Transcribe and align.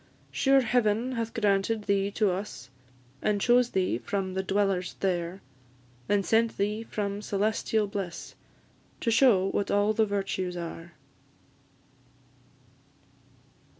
Sure 0.31 0.61
Heaven 0.61 1.11
hath 1.11 1.31
granted 1.31 1.83
thee 1.83 2.09
to 2.09 2.31
us, 2.31 2.71
And 3.21 3.39
chose 3.39 3.69
thee 3.69 3.99
from 3.99 4.33
the 4.33 4.41
dwellers 4.41 4.95
there; 4.99 5.43
And 6.09 6.25
sent 6.25 6.57
thee 6.57 6.81
from 6.81 7.21
celestial 7.21 7.85
bliss, 7.85 8.33
To 9.01 9.11
shew 9.11 9.49
what 9.51 9.69
all 9.69 9.93
the 9.93 10.07
virtues 10.07 10.57
are. 10.57 10.93